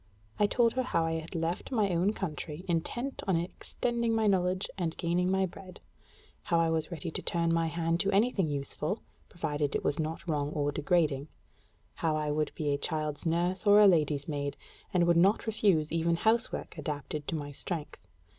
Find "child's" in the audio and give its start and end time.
12.79-13.27